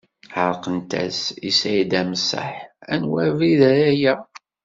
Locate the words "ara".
3.71-3.89